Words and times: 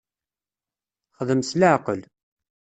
Xdem 1.17 1.41
s 1.49 1.51
leɛqel. 1.59 2.01